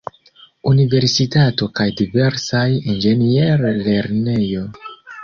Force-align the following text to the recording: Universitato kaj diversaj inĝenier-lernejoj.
Universitato 0.69 1.67
kaj 1.79 1.85
diversaj 1.99 2.63
inĝenier-lernejoj. 2.79 4.65